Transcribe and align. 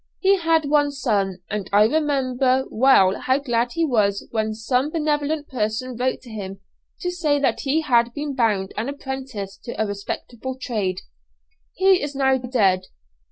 He 0.19 0.37
had 0.37 0.65
one 0.67 0.89
son, 0.89 1.43
and 1.47 1.69
I 1.71 1.83
remember 1.85 2.65
well 2.71 3.19
how 3.19 3.37
glad 3.37 3.73
he 3.73 3.85
was 3.85 4.27
when 4.31 4.55
some 4.55 4.89
benevolent 4.89 5.47
person 5.47 5.95
wrote 5.95 6.21
to 6.21 6.29
him 6.31 6.59
to 7.01 7.11
say 7.11 7.37
that 7.37 7.59
he 7.59 7.81
had 7.81 8.11
been 8.15 8.33
bound 8.33 8.73
an 8.77 8.89
apprentice 8.89 9.59
to 9.63 9.79
a 9.79 9.85
respectable 9.85 10.57
trade. 10.59 11.01
He 11.75 12.01
is 12.01 12.15
now 12.15 12.39
dead. 12.39 12.85